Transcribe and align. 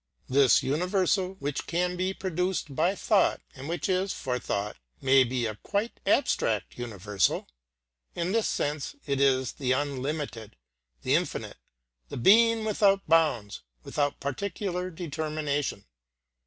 This 0.27 0.63
universal 0.63 1.33
which 1.35 1.67
can 1.67 1.95
be 1.95 2.11
produced 2.11 2.73
by 2.75 2.95
thought, 2.95 3.39
and 3.53 3.69
which 3.69 3.87
is 3.87 4.11
for 4.15 4.39
thought, 4.39 4.77
may 4.99 5.23
be 5.23 5.45
a 5.45 5.57
quite 5.57 5.99
abstract 6.07 6.75
universal. 6.79 7.47
In 8.15 8.31
this 8.31 8.47
sense 8.47 8.95
it 9.05 9.21
is 9.21 9.51
the 9.51 9.73
unlimited, 9.73 10.55
the 11.03 11.13
infinite, 11.13 11.57
the 12.09 12.17
being 12.17 12.65
without 12.65 13.07
bounds, 13.07 13.61
without 13.83 14.19
particular 14.19 14.89
determination. 14.89 15.85